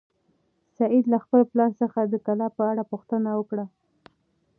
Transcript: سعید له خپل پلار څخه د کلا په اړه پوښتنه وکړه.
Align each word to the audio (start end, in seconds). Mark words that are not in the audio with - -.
سعید 0.77 1.05
له 1.13 1.17
خپل 1.23 1.41
پلار 1.51 1.71
څخه 1.81 1.99
د 2.05 2.13
کلا 2.25 2.47
په 2.57 2.61
اړه 2.71 2.83
پوښتنه 2.91 3.29
وکړه. 3.35 3.65